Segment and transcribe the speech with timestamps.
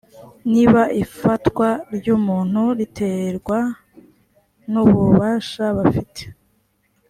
[0.51, 3.59] niba ifatwa ry’umuntu riterwa
[4.71, 6.21] n’ububasha bafite